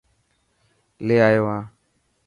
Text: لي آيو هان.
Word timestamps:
لي 1.05 1.15
آيو 1.27 1.45
هان. 1.51 1.65